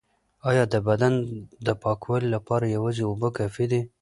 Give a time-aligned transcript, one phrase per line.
[0.49, 1.13] ایا د بدن
[1.65, 3.81] د پاکوالي لپاره یوازې اوبه کافی دي؟